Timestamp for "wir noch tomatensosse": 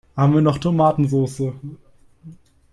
0.33-1.53